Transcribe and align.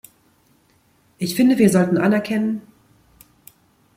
Ich 1.19 1.35
finde, 1.35 1.59
wir 1.59 1.69
sollten 1.69 1.99
anerkennen.. 1.99 2.63